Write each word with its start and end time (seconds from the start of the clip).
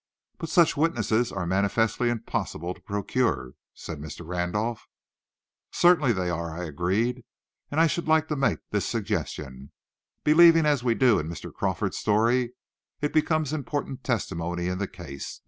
"But 0.39 0.49
such 0.49 0.75
witnesses 0.75 1.31
are 1.31 1.45
manifestly 1.45 2.09
impossible 2.09 2.73
to 2.73 2.81
procure," 2.81 3.51
said 3.75 3.99
Mr. 3.99 4.25
Randolph. 4.27 4.87
"Certainly 5.71 6.13
they 6.13 6.27
are," 6.31 6.57
I 6.59 6.63
agreed, 6.63 7.23
"and 7.69 7.79
I 7.79 7.85
should 7.85 8.07
like 8.07 8.27
to 8.29 8.35
make 8.35 8.57
this 8.71 8.87
suggestion: 8.87 9.71
Believing, 10.23 10.65
as 10.65 10.83
we 10.83 10.95
do, 10.95 11.19
in 11.19 11.29
Mr. 11.29 11.53
Crawford's 11.53 11.99
story, 11.99 12.53
it 12.99 13.13
becomes 13.13 13.53
important 13.53 14.03
testimony 14.03 14.69
in 14.69 14.79
the 14.79 14.87
case. 14.87 15.39